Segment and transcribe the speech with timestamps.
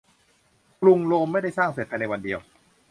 [0.81, 2.39] กรุงโรมไม่ได้สร้างเสร็จภายในวันเดียว